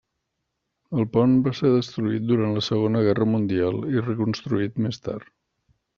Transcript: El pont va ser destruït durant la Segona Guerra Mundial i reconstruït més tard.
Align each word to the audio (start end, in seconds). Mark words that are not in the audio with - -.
El 1.01 1.05
pont 1.17 1.35
va 1.47 1.51
ser 1.59 1.69
destruït 1.75 2.25
durant 2.31 2.57
la 2.57 2.63
Segona 2.69 3.03
Guerra 3.09 3.27
Mundial 3.35 3.79
i 3.97 4.03
reconstruït 4.11 4.85
més 4.87 5.03
tard. 5.09 5.35